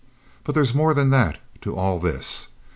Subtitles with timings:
[0.43, 2.47] But there's more than that to all this.